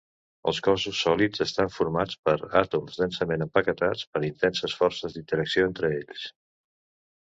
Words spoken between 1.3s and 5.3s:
estan formats per àtoms densament empaquetats per intenses forces